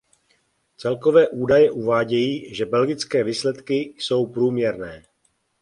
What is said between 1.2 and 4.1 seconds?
údaje uvádějí, že belgické výsledky